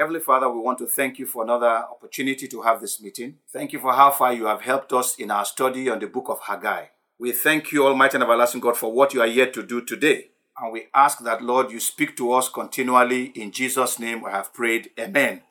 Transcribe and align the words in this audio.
Heavenly 0.00 0.20
Father, 0.20 0.48
we 0.48 0.60
want 0.60 0.78
to 0.78 0.86
thank 0.86 1.18
you 1.18 1.26
for 1.26 1.42
another 1.42 1.84
opportunity 1.90 2.48
to 2.48 2.62
have 2.62 2.80
this 2.80 3.02
meeting. 3.02 3.34
Thank 3.52 3.74
you 3.74 3.78
for 3.78 3.92
how 3.92 4.10
far 4.10 4.32
you 4.32 4.46
have 4.46 4.62
helped 4.62 4.94
us 4.94 5.16
in 5.16 5.30
our 5.30 5.44
study 5.44 5.90
on 5.90 5.98
the 5.98 6.06
book 6.06 6.30
of 6.30 6.40
Haggai. 6.40 6.86
We 7.18 7.32
thank 7.32 7.70
you, 7.70 7.86
Almighty 7.86 8.14
and 8.14 8.24
everlasting 8.24 8.62
God, 8.62 8.78
for 8.78 8.90
what 8.90 9.12
you 9.12 9.20
are 9.20 9.26
yet 9.26 9.52
to 9.52 9.62
do 9.62 9.84
today. 9.84 10.28
And 10.58 10.72
we 10.72 10.86
ask 10.94 11.18
that, 11.24 11.42
Lord, 11.42 11.70
you 11.70 11.80
speak 11.80 12.16
to 12.16 12.32
us 12.32 12.48
continually. 12.48 13.26
In 13.34 13.52
Jesus' 13.52 13.98
name 13.98 14.24
I 14.24 14.30
have 14.30 14.54
prayed. 14.54 14.88
Amen. 14.98 15.42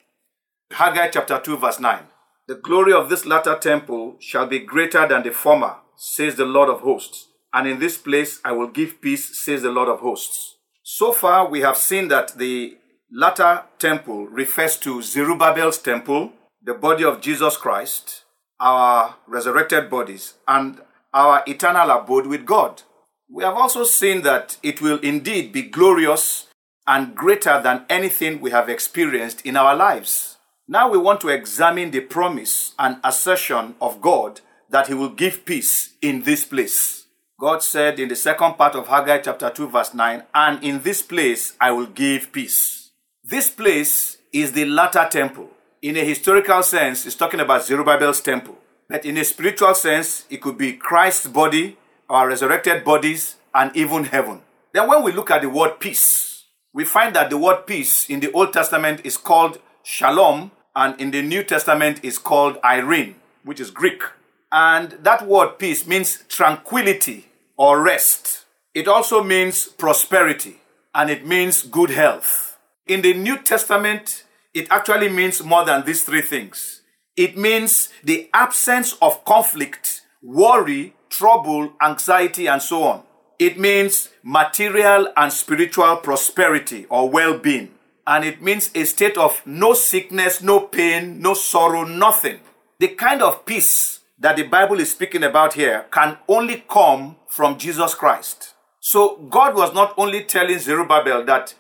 Haggai 0.72 1.10
chapter 1.10 1.40
2, 1.40 1.56
verse 1.56 1.80
9. 1.80 2.06
The 2.48 2.56
glory 2.56 2.94
of 2.94 3.08
this 3.08 3.28
latter 3.28 3.56
temple 3.56 4.16
shall 4.18 4.48
be 4.48 4.58
greater 4.58 5.08
than 5.08 5.22
the 5.22 5.32
former, 5.32 5.76
says 5.96 6.38
the 6.38 6.46
Lord 6.46 6.70
of 6.70 6.82
hosts. 6.82 7.28
And 7.54 7.68
in 7.68 7.78
this 7.78 8.00
place 8.00 8.40
I 8.44 8.54
will 8.54 8.70
give 8.70 9.00
peace, 9.00 9.40
says 9.40 9.62
the 9.62 9.70
Lord 9.70 9.90
of 9.90 10.00
hosts. 10.00 10.56
So 10.82 11.12
far, 11.12 11.48
we 11.48 11.62
have 11.62 11.78
seen 11.78 12.08
that 12.08 12.36
the 12.36 12.80
latter 13.12 13.64
temple 13.80 14.28
refers 14.28 14.78
to 14.78 15.02
Zerubbabel's 15.02 15.80
temple, 15.80 16.34
the 16.62 16.74
body 16.74 17.04
of 17.04 17.22
Jesus 17.22 17.58
Christ, 17.58 18.24
our 18.60 19.16
resurrected 19.28 19.90
bodies, 19.90 20.36
and 20.48 20.82
our 21.14 21.44
eternal 21.48 21.90
abode 21.90 22.28
with 22.28 22.46
God. 22.46 22.84
We 23.30 23.44
have 23.44 23.56
also 23.56 23.84
seen 23.84 24.22
that 24.24 24.58
it 24.64 24.82
will 24.82 25.00
indeed 25.00 25.52
be 25.54 25.64
glorious 25.64 26.48
and 26.88 27.16
greater 27.16 27.62
than 27.62 27.86
anything 27.90 28.42
we 28.42 28.52
have 28.52 28.70
experienced 28.70 29.46
in 29.46 29.56
our 29.56 29.76
lives. 29.76 30.38
Now 30.68 30.90
we 30.90 30.98
want 30.98 31.22
to 31.22 31.30
examine 31.30 31.92
the 31.92 32.02
promise 32.02 32.74
and 32.78 32.98
assertion 33.04 33.76
of 33.82 34.02
God 34.02 34.42
that 34.70 34.88
He 34.88 34.94
will 34.94 35.10
give 35.10 35.46
peace 35.46 35.96
in 36.02 36.24
this 36.24 36.46
place. 36.46 37.06
God 37.40 37.64
said 37.64 38.00
in 38.00 38.10
the 38.10 38.16
second 38.16 38.54
part 38.54 38.76
of 38.76 38.88
Haggai 38.88 39.20
chapter 39.20 39.50
2, 39.50 39.70
verse 39.70 39.94
9, 39.94 40.24
And 40.34 40.64
in 40.64 40.82
this 40.82 41.02
place 41.02 41.56
I 41.60 41.72
will 41.72 41.88
give 41.88 42.32
peace. 42.32 42.89
This 43.24 43.50
place 43.50 44.18
is 44.32 44.54
the 44.54 44.66
latter 44.66 45.08
temple. 45.10 45.50
In 45.82 45.98
a 45.98 46.04
historical 46.04 46.64
sense, 46.64 47.06
it's 47.06 47.16
talking 47.16 47.40
about 47.40 47.66
Zerubbabel's 47.66 48.22
temple. 48.22 48.58
But 48.88 49.06
in 49.06 49.18
a 49.18 49.24
spiritual 49.24 49.76
sense, 49.76 50.26
it 50.30 50.42
could 50.42 50.58
be 50.58 50.74
Christ's 50.74 51.28
body, 51.28 51.78
our 52.10 52.28
resurrected 52.28 52.84
bodies, 52.84 53.36
and 53.54 53.76
even 53.76 54.06
heaven. 54.06 54.42
Then 54.74 54.88
when 54.88 55.04
we 55.04 55.12
look 55.12 55.32
at 55.32 55.42
the 55.42 55.50
word 55.50 55.80
peace, 55.80 56.46
we 56.74 56.86
find 56.86 57.16
that 57.16 57.30
the 57.30 57.38
word 57.38 57.68
peace 57.68 58.10
in 58.10 58.20
the 58.20 58.32
Old 58.32 58.54
Testament 58.54 59.02
is 59.04 59.18
called 59.18 59.60
shalom, 59.84 60.52
and 60.76 61.00
in 61.00 61.12
the 61.12 61.22
New 61.22 61.44
Testament 61.44 62.00
is 62.04 62.18
called 62.18 62.60
eirene, 62.62 63.16
which 63.44 63.60
is 63.60 63.70
Greek. 63.70 64.04
And 64.52 64.92
that 65.04 65.28
word 65.28 65.60
peace 65.60 65.86
means 65.86 66.24
tranquility 66.30 67.28
or 67.58 67.82
rest. 67.82 68.46
It 68.74 68.88
also 68.88 69.24
means 69.24 69.68
prosperity 69.68 70.62
and 70.96 71.10
it 71.10 71.26
means 71.26 71.64
good 71.64 71.90
health. 71.90 72.49
In 72.90 73.04
the 73.04 73.14
New 73.14 73.38
Testament, 73.38 74.24
it 74.52 74.68
actually 74.72 75.10
means 75.10 75.44
more 75.44 75.64
than 75.64 75.86
these 75.86 76.02
three 76.02 76.24
things. 76.24 76.82
It 77.16 77.38
means 77.38 77.90
the 78.04 78.32
absence 78.34 78.96
of 79.00 79.24
conflict, 79.26 80.02
worry, 80.24 80.96
trouble, 81.08 81.74
anxiety, 81.84 82.48
and 82.48 82.60
so 82.60 82.82
on. 82.82 83.04
It 83.38 83.60
means 83.60 84.10
material 84.24 85.14
and 85.16 85.32
spiritual 85.32 85.98
prosperity 85.98 86.88
or 86.90 87.08
well 87.08 87.38
being. 87.38 87.70
And 88.08 88.26
it 88.26 88.42
means 88.42 88.72
a 88.74 88.86
state 88.86 89.20
of 89.20 89.46
no 89.46 89.76
sickness, 89.76 90.42
no 90.42 90.62
pain, 90.62 91.22
no 91.22 91.36
sorrow, 91.36 91.84
nothing. 91.84 92.40
The 92.80 92.88
kind 92.88 93.22
of 93.22 93.46
peace 93.46 94.00
that 94.18 94.36
the 94.36 94.48
Bible 94.48 94.80
is 94.80 94.90
speaking 94.90 95.24
about 95.24 95.54
here 95.54 95.86
can 95.92 96.18
only 96.28 96.64
come 96.68 97.18
from 97.28 97.60
Jesus 97.60 97.94
Christ. 97.94 98.56
So 98.80 99.18
God 99.30 99.54
was 99.56 99.76
not 99.76 99.94
only 99.96 100.24
telling 100.24 100.58
Zerubbabel 100.58 101.24
that 101.26 101.54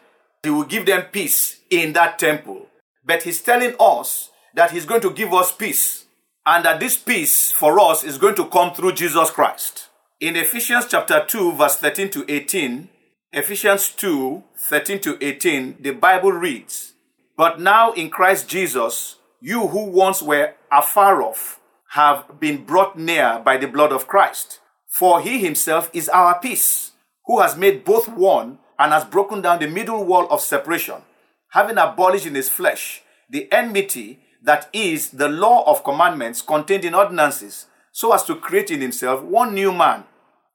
he 0.44 0.50
will 0.50 0.64
give 0.64 0.86
them 0.86 1.04
peace 1.12 1.59
in 1.70 1.94
that 1.94 2.20
temple, 2.20 2.68
but 3.06 3.23
he's 3.23 3.42
telling 3.42 3.76
us 3.80 4.30
that 4.56 4.72
he's 4.72 4.86
going 4.86 5.02
to 5.02 5.12
give 5.12 5.34
us 5.34 5.52
peace 5.52 6.06
and 6.45 6.66
that 6.66 6.80
this 6.80 6.98
peace 6.98 7.52
for 7.52 7.80
us 7.80 8.04
is 8.04 8.18
going 8.18 8.36
to 8.36 8.45
come 8.45 8.73
through 8.73 8.94
Jesus 8.94 9.30
Christ. 9.32 9.90
In 10.20 10.36
Ephesians 10.36 10.86
chapter 10.89 11.23
2 11.26 11.54
verse 11.54 11.76
13 11.78 12.10
to 12.11 12.26
18, 12.32 12.89
Ephesians 13.32 13.92
2 13.92 14.44
13 14.58 14.99
to 15.02 15.17
18, 15.23 15.78
the 15.80 15.92
Bible 15.92 16.32
reads, 16.32 16.94
But 17.38 17.60
now 17.60 17.92
in 17.94 18.10
Christ 18.10 18.48
Jesus, 18.48 19.17
you 19.42 19.67
who 19.67 19.86
once 19.86 20.22
were 20.22 20.54
afar 20.72 21.22
off 21.22 21.60
have 21.92 22.39
been 22.39 22.66
brought 22.66 22.98
near 22.98 23.42
by 23.44 23.58
the 23.58 23.67
blood 23.67 23.92
of 23.92 24.08
Christ. 24.08 24.60
For 24.88 25.22
he 25.22 25.39
himself 25.39 25.89
is 25.94 26.10
our 26.10 26.39
peace, 26.39 26.92
who 27.26 27.39
has 27.39 27.55
made 27.55 27.86
both 27.86 28.08
one 28.08 28.60
and 28.80 28.94
has 28.94 29.04
broken 29.04 29.42
down 29.42 29.60
the 29.60 29.67
middle 29.67 30.04
wall 30.06 30.28
of 30.30 30.42
separation, 30.42 31.02
having 31.50 31.78
abolished 31.78 32.26
in 32.26 32.34
his 32.34 32.50
flesh 32.50 33.04
the 33.30 33.52
enmity 33.52 34.20
that 34.42 34.70
is 34.73 35.12
the 35.12 35.28
law 35.28 35.64
of 35.70 35.84
commandments 35.84 36.42
contained 36.42 36.86
in 36.86 36.95
ordinances, 36.95 37.67
so 37.92 38.14
as 38.14 38.23
to 38.23 38.36
create 38.36 38.72
in 38.72 38.82
himself 38.82 39.22
one 39.22 39.54
new 39.54 39.72
man 39.72 40.06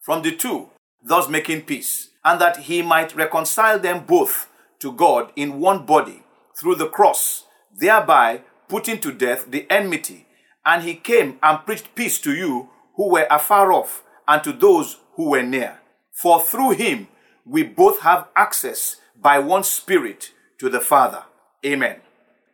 from 0.00 0.22
the 0.22 0.34
two, 0.34 0.68
thus 1.02 1.28
making 1.28 1.62
peace, 1.62 2.08
and 2.24 2.40
that 2.40 2.56
he 2.56 2.80
might 2.82 3.14
reconcile 3.14 3.78
them 3.78 4.04
both 4.06 4.48
to 4.80 4.92
God 4.92 5.30
in 5.36 5.60
one 5.60 5.84
body 5.84 6.22
through 6.58 6.76
the 6.76 6.88
cross, 6.88 7.44
thereby 7.76 8.40
putting 8.68 8.98
to 9.00 9.12
death 9.12 9.50
the 9.50 9.66
enmity. 9.70 10.26
And 10.64 10.82
he 10.82 10.94
came 10.94 11.38
and 11.42 11.64
preached 11.66 11.94
peace 11.94 12.18
to 12.20 12.34
you 12.34 12.70
who 12.96 13.10
were 13.10 13.26
afar 13.30 13.72
off, 13.72 14.02
and 14.26 14.42
to 14.44 14.52
those 14.52 14.98
who 15.16 15.30
were 15.30 15.42
near. 15.42 15.80
For 16.12 16.40
through 16.40 16.70
him 16.70 17.08
we 17.44 17.62
both 17.62 18.00
have 18.00 18.28
access 18.36 18.96
by 19.20 19.38
one 19.38 19.64
Spirit 19.64 20.32
to 20.58 20.68
the 20.68 20.80
Father. 20.80 21.24
Amen. 21.64 22.00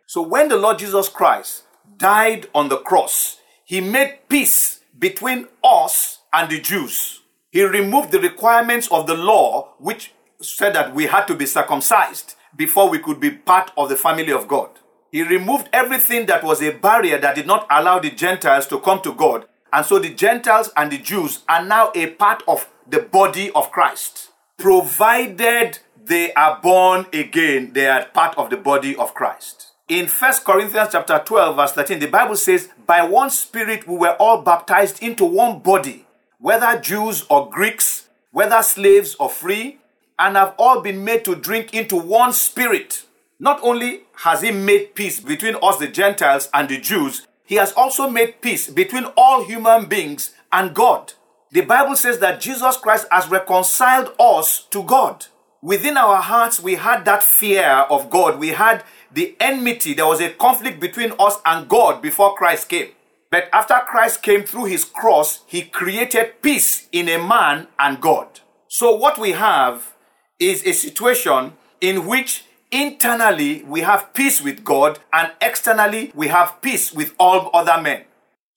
So 0.07 0.23
when 0.23 0.49
the 0.49 0.57
Lord 0.57 0.79
Jesus 0.79 1.09
Christ 1.09 1.65
died 1.97 2.49
on 2.55 2.69
the 2.69 2.79
cross, 2.79 3.41
he 3.65 3.81
made 3.81 4.19
peace 4.29 4.81
between 4.99 5.47
us 5.63 6.19
and 6.33 6.51
the 6.51 6.61
Jews. 6.61 7.21
He 7.51 7.63
removed 7.63 8.13
the 8.13 8.21
requirements 8.21 8.89
of 8.91 9.07
the 9.07 9.17
law, 9.17 9.75
which 9.79 10.13
said 10.41 10.75
that 10.75 10.95
we 10.95 11.07
had 11.07 11.27
to 11.27 11.35
be 11.35 11.47
circumcised 11.47 12.35
before 12.57 12.89
we 12.89 12.99
could 12.99 13.21
be 13.21 13.31
part 13.31 13.71
of 13.77 13.89
the 13.89 13.97
family 13.97 14.33
of 14.33 14.49
God. 14.49 14.71
He 15.11 15.23
removed 15.23 15.69
everything 15.73 16.27
that 16.27 16.45
was 16.45 16.63
a 16.63 16.71
barrier 16.73 17.19
that 17.19 17.35
did 17.35 17.47
not 17.47 17.67
allow 17.71 17.99
the 17.99 18.11
Gentiles 18.11 18.67
to 18.69 18.79
come 18.81 19.01
to 19.03 19.13
God. 19.13 19.47
And 19.73 19.85
so 19.85 19.99
the 19.99 20.15
Gentiles 20.15 20.71
and 20.77 20.91
the 20.91 20.99
Jews 20.99 21.41
are 21.49 21.65
now 21.65 21.93
a 21.95 22.09
part 22.11 22.43
of 22.47 22.69
the 22.89 23.01
body 23.01 23.51
of 23.53 23.71
Christ. 23.73 24.31
Provided 24.61 25.79
they 26.05 26.35
are 26.35 26.61
born 26.63 27.07
again, 27.15 27.73
they 27.73 27.89
are 27.89 28.05
part 28.05 28.37
of 28.37 28.51
the 28.51 28.59
body 28.59 28.95
of 28.95 29.15
Christ. 29.15 29.69
In 29.89 30.07
1 30.07 30.33
Corinthians 30.45 30.91
chapter 30.93 31.19
12 31.25 31.57
verse 31.57 31.73
13, 31.73 31.99
the 31.99 32.09
Bible 32.09 32.37
says, 32.37 32.69
"By 32.87 33.03
one 33.03 33.31
spirit 33.31 33.89
we 33.89 33.97
were 33.97 34.17
all 34.21 34.43
baptized 34.43 35.03
into 35.03 35.25
one 35.25 35.61
body, 35.61 36.07
whether 36.39 36.79
Jews 36.79 37.25
or 37.31 37.49
Greeks, 37.49 38.09
whether 38.33 38.63
slaves 38.63 39.17
or 39.19 39.31
free, 39.31 39.79
and 40.19 40.37
have 40.37 40.53
all 40.59 40.81
been 40.81 41.05
made 41.05 41.25
to 41.25 41.35
drink 41.35 41.73
into 41.73 41.97
one 41.97 42.35
spirit." 42.35 43.05
Not 43.39 43.61
only 43.63 44.03
has 44.25 44.43
he 44.43 44.51
made 44.51 44.95
peace 44.95 45.21
between 45.21 45.57
us 45.63 45.79
the 45.79 45.89
Gentiles 45.89 46.51
and 46.53 46.69
the 46.69 46.77
Jews, 46.77 47.27
he 47.47 47.55
has 47.55 47.73
also 47.73 48.11
made 48.11 48.43
peace 48.43 48.67
between 48.69 49.07
all 49.17 49.43
human 49.43 49.87
beings 49.87 50.33
and 50.53 50.75
God. 50.75 51.15
The 51.53 51.63
Bible 51.63 51.97
says 51.97 52.21
that 52.21 52.41
Jesus 52.41 52.77
Christ 52.77 53.09
has 53.11 53.29
reconciled 53.29 54.15
us 54.21 54.63
to 54.71 54.85
God. 54.85 55.27
Within 55.61 55.97
our 55.97 56.23
hearts, 56.23 56.61
we 56.61 56.77
had 56.77 57.05
that 57.07 57.25
fear 57.25 57.67
of 57.91 58.09
God. 58.09 58.39
We 58.39 58.51
had 58.51 58.85
the 59.13 59.37
enmity. 59.41 59.95
There 59.95 60.07
was 60.07 60.21
a 60.21 60.31
conflict 60.31 60.79
between 60.79 61.13
us 61.19 61.39
and 61.45 61.69
God 61.69 62.01
before 62.01 62.35
Christ 62.35 62.69
came. 62.69 62.91
But 63.33 63.49
after 63.53 63.81
Christ 63.87 64.23
came 64.23 64.45
through 64.45 64.67
his 64.67 64.85
cross, 64.85 65.41
he 65.47 65.63
created 65.63 66.41
peace 66.41 66.89
in 66.93 67.09
a 67.09 67.19
man 67.19 67.67
and 67.81 68.01
God. 68.01 68.41
So 68.69 68.95
what 68.95 69.19
we 69.19 69.33
have 69.33 69.95
is 70.39 70.65
a 70.65 70.73
situation 70.73 71.55
in 71.81 72.07
which 72.07 72.45
internally 72.71 73.65
we 73.65 73.81
have 73.81 74.15
peace 74.15 74.41
with 74.41 74.63
God 74.63 75.01
and 75.13 75.33
externally 75.41 76.13
we 76.15 76.29
have 76.29 76.63
peace 76.63 76.93
with 76.93 77.13
all 77.19 77.51
other 77.53 77.83
men. 77.83 78.05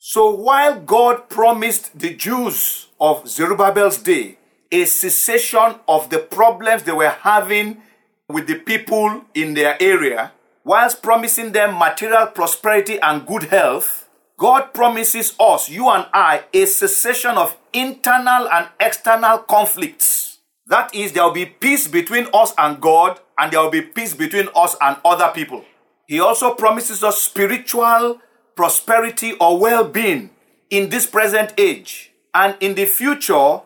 So 0.06 0.32
while 0.32 0.82
God 0.82 1.30
promised 1.30 1.98
the 1.98 2.14
Jews 2.14 2.88
of 3.00 3.26
Zerubbabel's 3.26 4.00
day 4.00 4.38
a 4.70 4.84
cessation 4.84 5.76
of 5.88 6.10
the 6.10 6.20
problems 6.20 6.84
they 6.84 6.92
were 6.92 7.16
having 7.22 7.82
with 8.28 8.48
the 8.48 8.56
people 8.56 9.24
in 9.34 9.54
their 9.54 9.82
area, 9.82 10.34
whilst 10.66 11.02
promising 11.02 11.54
them 11.54 11.80
material 11.80 12.28
prosperity 12.28 13.00
and 13.00 13.26
good 13.26 13.44
health, 13.44 14.10
God 14.36 14.74
promises 14.74 15.36
us, 15.40 15.70
you 15.70 15.88
and 15.88 16.06
I, 16.14 16.44
a 16.54 16.66
cessation 16.66 17.38
of 17.38 17.56
internal 17.72 18.50
and 18.50 18.68
external 18.82 19.38
conflicts. 19.38 20.40
That 20.68 20.94
is, 20.94 21.14
there 21.14 21.24
will 21.24 21.32
be 21.32 21.46
peace 21.46 21.88
between 21.88 22.28
us 22.34 22.54
and 22.58 22.82
God, 22.82 23.22
and 23.38 23.54
there 23.54 23.62
will 23.62 23.72
be 23.72 23.82
peace 23.82 24.14
between 24.14 24.50
us 24.54 24.76
and 24.82 24.98
other 25.06 25.32
people. 25.34 25.64
He 26.08 26.20
also 26.20 26.56
promises 26.56 27.06
us 27.06 27.24
spiritual 27.24 28.20
prosperity 28.56 29.34
or 29.34 29.60
well 29.60 29.84
being 29.84 30.30
in 30.70 30.90
this 30.90 31.06
present 31.06 31.54
age. 31.58 32.12
And 32.34 32.56
in 32.60 32.76
the 32.76 32.86
future, 32.86 33.62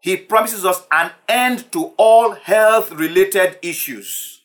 He 0.00 0.16
promises 0.16 0.64
us 0.64 0.86
an 0.90 1.12
end 1.28 1.70
to 1.72 1.92
all 1.96 2.32
health 2.32 2.92
related 2.92 3.58
issues. 3.62 4.40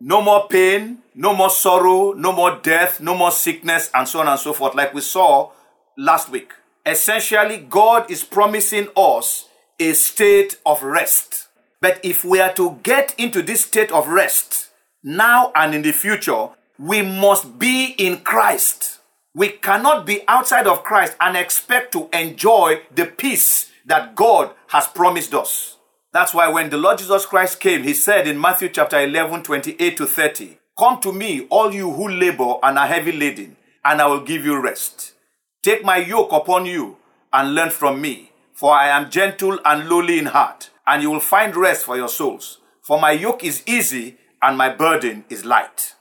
No 0.00 0.20
more 0.20 0.48
pain, 0.48 0.98
no 1.14 1.34
more 1.34 1.50
sorrow, 1.50 2.12
no 2.12 2.32
more 2.32 2.58
death, 2.62 3.00
no 3.00 3.14
more 3.16 3.30
sickness, 3.30 3.90
and 3.94 4.06
so 4.06 4.20
on 4.20 4.28
and 4.28 4.38
so 4.38 4.52
forth, 4.52 4.74
like 4.74 4.92
we 4.92 5.00
saw 5.00 5.50
last 5.96 6.28
week. 6.28 6.52
Essentially, 6.84 7.58
God 7.58 8.10
is 8.10 8.24
promising 8.24 8.88
us 8.96 9.48
a 9.80 9.92
state 9.94 10.58
of 10.66 10.82
rest. 10.82 11.48
But 11.80 12.00
if 12.02 12.24
we 12.24 12.40
are 12.40 12.52
to 12.54 12.78
get 12.82 13.14
into 13.18 13.42
this 13.42 13.64
state 13.64 13.90
of 13.92 14.08
rest 14.08 14.70
now 15.02 15.52
and 15.54 15.74
in 15.74 15.82
the 15.82 15.92
future, 15.92 16.48
we 16.78 17.02
must 17.02 17.58
be 17.58 17.94
in 17.98 18.18
Christ. 18.18 19.00
We 19.36 19.48
cannot 19.48 20.06
be 20.06 20.22
outside 20.28 20.68
of 20.68 20.84
Christ 20.84 21.16
and 21.20 21.36
expect 21.36 21.92
to 21.92 22.08
enjoy 22.12 22.82
the 22.94 23.06
peace 23.06 23.70
that 23.84 24.14
God 24.14 24.52
has 24.68 24.86
promised 24.86 25.34
us. 25.34 25.76
That's 26.12 26.32
why 26.32 26.48
when 26.48 26.70
the 26.70 26.76
Lord 26.76 26.98
Jesus 26.98 27.26
Christ 27.26 27.58
came, 27.58 27.82
he 27.82 27.94
said 27.94 28.28
in 28.28 28.40
Matthew 28.40 28.68
chapter 28.68 29.00
11, 29.00 29.42
28 29.42 29.96
to 29.96 30.06
30, 30.06 30.58
Come 30.78 31.00
to 31.00 31.12
me, 31.12 31.46
all 31.50 31.74
you 31.74 31.90
who 31.92 32.08
labor 32.08 32.54
and 32.62 32.78
are 32.78 32.86
heavy 32.86 33.10
laden, 33.10 33.56
and 33.84 34.00
I 34.00 34.06
will 34.06 34.20
give 34.20 34.44
you 34.44 34.60
rest. 34.62 35.14
Take 35.62 35.84
my 35.84 35.96
yoke 35.96 36.30
upon 36.30 36.66
you 36.66 36.98
and 37.32 37.56
learn 37.56 37.70
from 37.70 38.00
me, 38.00 38.30
for 38.52 38.72
I 38.72 38.88
am 38.88 39.10
gentle 39.10 39.58
and 39.64 39.88
lowly 39.88 40.20
in 40.20 40.26
heart, 40.26 40.70
and 40.86 41.02
you 41.02 41.10
will 41.10 41.18
find 41.18 41.56
rest 41.56 41.84
for 41.84 41.96
your 41.96 42.08
souls. 42.08 42.58
For 42.82 43.00
my 43.00 43.10
yoke 43.10 43.42
is 43.42 43.64
easy 43.66 44.16
and 44.40 44.56
my 44.56 44.68
burden 44.68 45.24
is 45.28 45.44
light. 45.44 45.94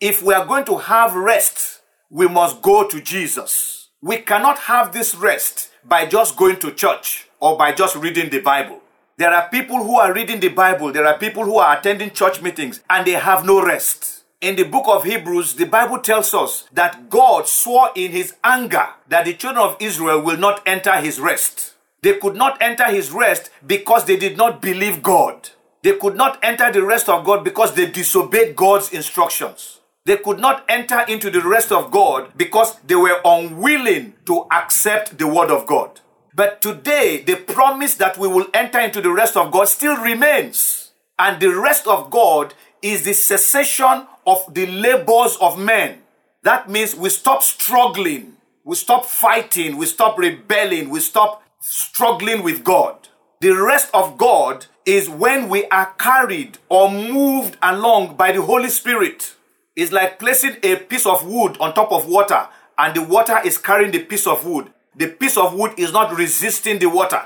If 0.00 0.22
we 0.22 0.34
are 0.34 0.46
going 0.46 0.66
to 0.66 0.76
have 0.76 1.14
rest, 1.14 1.80
we 2.16 2.26
must 2.26 2.62
go 2.62 2.88
to 2.88 2.98
Jesus. 2.98 3.90
We 4.00 4.16
cannot 4.16 4.58
have 4.60 4.94
this 4.94 5.14
rest 5.14 5.68
by 5.84 6.06
just 6.06 6.34
going 6.34 6.58
to 6.60 6.72
church 6.72 7.28
or 7.40 7.58
by 7.58 7.72
just 7.72 7.94
reading 7.94 8.30
the 8.30 8.40
Bible. 8.40 8.80
There 9.18 9.30
are 9.30 9.50
people 9.50 9.84
who 9.84 9.98
are 9.98 10.14
reading 10.14 10.40
the 10.40 10.48
Bible, 10.48 10.90
there 10.92 11.06
are 11.06 11.18
people 11.18 11.44
who 11.44 11.58
are 11.58 11.76
attending 11.76 12.12
church 12.12 12.40
meetings, 12.40 12.80
and 12.88 13.06
they 13.06 13.12
have 13.12 13.44
no 13.44 13.62
rest. 13.62 14.24
In 14.40 14.56
the 14.56 14.62
book 14.62 14.84
of 14.88 15.04
Hebrews, 15.04 15.56
the 15.56 15.66
Bible 15.66 15.98
tells 15.98 16.32
us 16.32 16.64
that 16.72 17.10
God 17.10 17.48
swore 17.48 17.90
in 17.94 18.12
his 18.12 18.34
anger 18.42 18.88
that 19.10 19.26
the 19.26 19.34
children 19.34 19.62
of 19.62 19.76
Israel 19.78 20.22
will 20.22 20.38
not 20.38 20.62
enter 20.64 20.94
his 20.94 21.20
rest. 21.20 21.74
They 22.00 22.16
could 22.16 22.34
not 22.34 22.56
enter 22.62 22.86
his 22.86 23.10
rest 23.10 23.50
because 23.66 24.06
they 24.06 24.16
did 24.16 24.38
not 24.38 24.62
believe 24.62 25.02
God. 25.02 25.50
They 25.82 25.98
could 25.98 26.16
not 26.16 26.38
enter 26.42 26.72
the 26.72 26.82
rest 26.82 27.10
of 27.10 27.26
God 27.26 27.44
because 27.44 27.74
they 27.74 27.84
disobeyed 27.90 28.56
God's 28.56 28.90
instructions. 28.90 29.80
They 30.06 30.16
could 30.18 30.38
not 30.38 30.64
enter 30.68 31.00
into 31.00 31.30
the 31.30 31.42
rest 31.42 31.72
of 31.72 31.90
God 31.90 32.30
because 32.36 32.78
they 32.86 32.94
were 32.94 33.20
unwilling 33.24 34.14
to 34.26 34.46
accept 34.52 35.18
the 35.18 35.26
word 35.26 35.50
of 35.50 35.66
God. 35.66 35.98
But 36.32 36.62
today, 36.62 37.24
the 37.26 37.34
promise 37.34 37.94
that 37.96 38.16
we 38.16 38.28
will 38.28 38.46
enter 38.54 38.78
into 38.78 39.00
the 39.00 39.10
rest 39.10 39.36
of 39.36 39.50
God 39.50 39.66
still 39.66 39.96
remains. 39.96 40.92
And 41.18 41.42
the 41.42 41.48
rest 41.48 41.88
of 41.88 42.10
God 42.10 42.54
is 42.82 43.02
the 43.02 43.14
cessation 43.14 44.06
of 44.24 44.54
the 44.54 44.66
labors 44.66 45.36
of 45.40 45.58
men. 45.58 46.02
That 46.44 46.70
means 46.70 46.94
we 46.94 47.08
stop 47.08 47.42
struggling, 47.42 48.36
we 48.62 48.76
stop 48.76 49.06
fighting, 49.06 49.76
we 49.76 49.86
stop 49.86 50.18
rebelling, 50.18 50.88
we 50.88 51.00
stop 51.00 51.42
struggling 51.60 52.44
with 52.44 52.62
God. 52.62 53.08
The 53.40 53.56
rest 53.56 53.90
of 53.92 54.16
God 54.18 54.66
is 54.84 55.08
when 55.08 55.48
we 55.48 55.66
are 55.66 55.92
carried 55.98 56.58
or 56.68 56.92
moved 56.92 57.56
along 57.60 58.14
by 58.14 58.30
the 58.30 58.42
Holy 58.42 58.68
Spirit. 58.68 59.32
It's 59.76 59.92
like 59.92 60.18
placing 60.18 60.56
a 60.62 60.76
piece 60.76 61.04
of 61.04 61.26
wood 61.26 61.58
on 61.60 61.74
top 61.74 61.92
of 61.92 62.08
water 62.08 62.48
and 62.78 62.96
the 62.96 63.02
water 63.02 63.38
is 63.44 63.58
carrying 63.58 63.92
the 63.92 63.98
piece 63.98 64.26
of 64.26 64.46
wood. 64.46 64.72
The 64.96 65.08
piece 65.08 65.36
of 65.36 65.52
wood 65.52 65.72
is 65.76 65.92
not 65.92 66.16
resisting 66.16 66.78
the 66.78 66.86
water. 66.86 67.22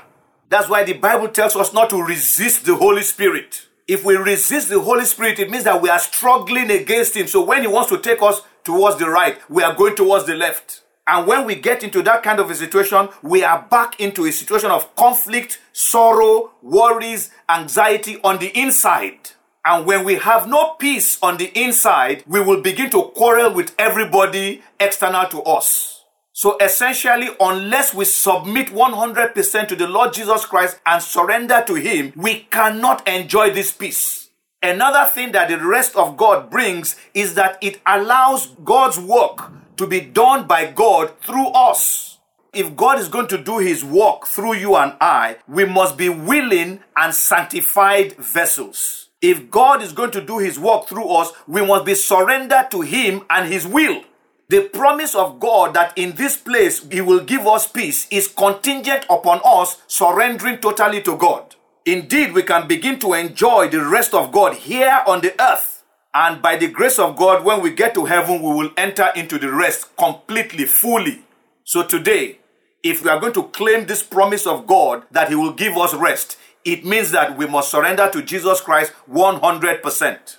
That's 0.49 0.67
why 0.67 0.83
the 0.83 0.93
Bible 0.93 1.29
tells 1.29 1.55
us 1.55 1.73
not 1.73 1.89
to 1.91 2.03
resist 2.03 2.65
the 2.65 2.75
Holy 2.75 3.03
Spirit. 3.03 3.67
If 3.87 4.03
we 4.03 4.15
resist 4.15 4.67
the 4.67 4.81
Holy 4.81 5.05
Spirit, 5.05 5.39
it 5.39 5.49
means 5.49 5.63
that 5.63 5.81
we 5.81 5.89
are 5.89 5.99
struggling 5.99 6.69
against 6.69 7.15
Him. 7.15 7.27
So 7.27 7.41
when 7.41 7.61
He 7.61 7.67
wants 7.67 7.89
to 7.91 7.97
take 7.97 8.21
us 8.21 8.41
towards 8.65 8.97
the 8.97 9.09
right, 9.09 9.39
we 9.49 9.63
are 9.63 9.73
going 9.73 9.95
towards 9.95 10.25
the 10.25 10.35
left. 10.35 10.83
And 11.07 11.25
when 11.25 11.45
we 11.45 11.55
get 11.55 11.83
into 11.83 12.01
that 12.03 12.21
kind 12.21 12.41
of 12.41 12.51
a 12.51 12.55
situation, 12.55 13.07
we 13.21 13.45
are 13.45 13.65
back 13.69 13.99
into 14.01 14.25
a 14.25 14.31
situation 14.31 14.71
of 14.71 14.93
conflict, 14.97 15.59
sorrow, 15.71 16.51
worries, 16.61 17.31
anxiety 17.47 18.19
on 18.23 18.39
the 18.39 18.47
inside. 18.57 19.31
And 19.63 19.85
when 19.85 20.03
we 20.03 20.15
have 20.15 20.47
no 20.47 20.73
peace 20.79 21.19
on 21.21 21.37
the 21.37 21.51
inside, 21.59 22.23
we 22.25 22.41
will 22.41 22.61
begin 22.61 22.89
to 22.91 23.11
quarrel 23.15 23.53
with 23.53 23.75
everybody 23.77 24.63
external 24.79 25.27
to 25.29 25.43
us. 25.43 26.03
So 26.33 26.57
essentially, 26.57 27.29
unless 27.39 27.93
we 27.93 28.05
submit 28.05 28.69
100% 28.69 29.67
to 29.67 29.75
the 29.75 29.87
Lord 29.87 30.13
Jesus 30.13 30.45
Christ 30.45 30.79
and 30.85 31.03
surrender 31.03 31.63
to 31.67 31.75
Him, 31.75 32.13
we 32.15 32.47
cannot 32.49 33.07
enjoy 33.07 33.51
this 33.51 33.71
peace. 33.71 34.31
Another 34.63 35.11
thing 35.11 35.31
that 35.33 35.49
the 35.49 35.63
rest 35.63 35.95
of 35.95 36.17
God 36.17 36.49
brings 36.49 36.95
is 37.13 37.35
that 37.35 37.59
it 37.61 37.81
allows 37.85 38.47
God's 38.63 38.99
work 38.99 39.51
to 39.77 39.85
be 39.85 40.01
done 40.01 40.47
by 40.47 40.71
God 40.71 41.19
through 41.21 41.49
us. 41.49 42.17
If 42.53 42.75
God 42.75 42.97
is 42.97 43.07
going 43.07 43.27
to 43.27 43.37
do 43.37 43.59
His 43.59 43.83
work 43.83 44.25
through 44.25 44.55
you 44.55 44.75
and 44.75 44.93
I, 44.99 45.37
we 45.47 45.65
must 45.65 45.97
be 45.97 46.09
willing 46.09 46.79
and 46.95 47.13
sanctified 47.13 48.13
vessels. 48.17 49.10
If 49.21 49.51
God 49.51 49.83
is 49.83 49.93
going 49.93 50.11
to 50.11 50.21
do 50.21 50.39
His 50.39 50.59
work 50.59 50.87
through 50.87 51.07
us, 51.09 51.31
we 51.47 51.65
must 51.65 51.85
be 51.85 51.95
surrendered 51.95 52.71
to 52.71 52.81
Him 52.81 53.23
and 53.29 53.51
His 53.51 53.67
will. 53.67 54.03
The 54.49 54.63
promise 54.63 55.15
of 55.15 55.39
God 55.39 55.75
that 55.75 55.97
in 55.97 56.15
this 56.15 56.35
place 56.35 56.83
He 56.91 57.01
will 57.01 57.23
give 57.23 57.45
us 57.45 57.67
peace 57.67 58.07
is 58.09 58.27
contingent 58.27 59.05
upon 59.09 59.39
us 59.45 59.77
surrendering 59.87 60.57
totally 60.57 61.01
to 61.03 61.15
God. 61.15 61.55
Indeed, 61.85 62.33
we 62.33 62.43
can 62.43 62.67
begin 62.67 62.99
to 62.99 63.13
enjoy 63.13 63.69
the 63.69 63.85
rest 63.85 64.13
of 64.13 64.31
God 64.31 64.55
here 64.55 65.03
on 65.07 65.21
the 65.21 65.39
earth. 65.41 65.83
And 66.13 66.41
by 66.41 66.57
the 66.57 66.67
grace 66.67 66.99
of 66.99 67.15
God, 67.15 67.45
when 67.45 67.61
we 67.61 67.71
get 67.71 67.93
to 67.93 68.05
heaven, 68.05 68.41
we 68.41 68.53
will 68.53 68.71
enter 68.75 69.11
into 69.15 69.39
the 69.39 69.51
rest 69.51 69.95
completely, 69.97 70.65
fully. 70.65 71.23
So 71.63 71.83
today, 71.83 72.39
if 72.83 73.03
we 73.03 73.09
are 73.09 73.19
going 73.19 73.33
to 73.33 73.43
claim 73.43 73.85
this 73.85 74.03
promise 74.03 74.45
of 74.45 74.67
God 74.67 75.03
that 75.11 75.29
He 75.29 75.35
will 75.35 75.53
give 75.53 75.77
us 75.77 75.93
rest, 75.93 76.37
it 76.63 76.85
means 76.85 77.11
that 77.11 77.37
we 77.37 77.47
must 77.47 77.71
surrender 77.71 78.09
to 78.11 78.21
Jesus 78.21 78.61
Christ 78.61 78.93
100%. 79.09 80.37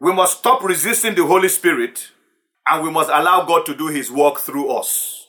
We 0.00 0.12
must 0.12 0.38
stop 0.38 0.62
resisting 0.62 1.14
the 1.14 1.26
Holy 1.26 1.48
Spirit 1.48 2.10
and 2.66 2.82
we 2.82 2.90
must 2.90 3.10
allow 3.10 3.44
God 3.44 3.66
to 3.66 3.74
do 3.74 3.88
His 3.88 4.10
work 4.10 4.38
through 4.38 4.70
us. 4.70 5.26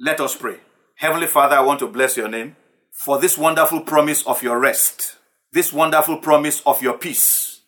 Let 0.00 0.20
us 0.20 0.34
pray. 0.34 0.58
Heavenly 0.96 1.26
Father, 1.26 1.56
I 1.56 1.60
want 1.60 1.80
to 1.80 1.86
bless 1.86 2.16
your 2.16 2.28
name 2.28 2.56
for 2.90 3.18
this 3.18 3.36
wonderful 3.36 3.80
promise 3.80 4.26
of 4.26 4.42
your 4.42 4.58
rest, 4.58 5.16
this 5.52 5.72
wonderful 5.72 6.18
promise 6.18 6.62
of 6.64 6.82
your 6.82 6.96
peace. 6.96 7.60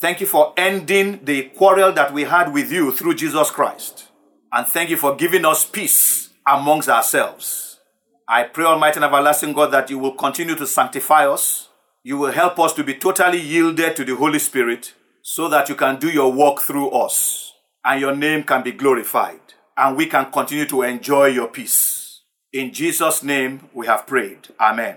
Thank 0.00 0.20
you 0.20 0.26
for 0.26 0.52
ending 0.56 1.24
the 1.24 1.44
quarrel 1.50 1.92
that 1.92 2.12
we 2.12 2.24
had 2.24 2.52
with 2.52 2.72
you 2.72 2.90
through 2.90 3.14
Jesus 3.14 3.50
Christ. 3.50 4.08
And 4.52 4.66
thank 4.66 4.90
you 4.90 4.96
for 4.96 5.14
giving 5.14 5.44
us 5.44 5.64
peace 5.64 6.30
amongst 6.46 6.88
ourselves. 6.88 7.71
I 8.28 8.44
pray, 8.44 8.64
Almighty 8.64 8.96
and 8.96 9.04
everlasting 9.04 9.52
God, 9.52 9.72
that 9.72 9.90
you 9.90 9.98
will 9.98 10.12
continue 10.12 10.54
to 10.56 10.66
sanctify 10.66 11.26
us. 11.26 11.68
You 12.02 12.18
will 12.18 12.32
help 12.32 12.58
us 12.58 12.72
to 12.74 12.84
be 12.84 12.94
totally 12.94 13.40
yielded 13.40 13.96
to 13.96 14.04
the 14.04 14.16
Holy 14.16 14.38
Spirit 14.38 14.94
so 15.22 15.48
that 15.48 15.68
you 15.68 15.74
can 15.74 15.98
do 15.98 16.08
your 16.08 16.32
work 16.32 16.60
through 16.60 16.90
us 16.90 17.52
and 17.84 18.00
your 18.00 18.14
name 18.14 18.44
can 18.44 18.62
be 18.62 18.72
glorified, 18.72 19.40
and 19.76 19.96
we 19.96 20.06
can 20.06 20.30
continue 20.30 20.66
to 20.66 20.82
enjoy 20.82 21.26
your 21.26 21.48
peace. 21.48 22.20
In 22.52 22.72
Jesus' 22.72 23.22
name 23.22 23.68
we 23.72 23.86
have 23.86 24.06
prayed. 24.06 24.48
Amen. 24.60 24.96